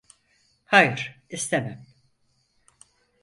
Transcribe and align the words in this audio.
Hayır, 0.65 1.21
istemem. 1.29 1.85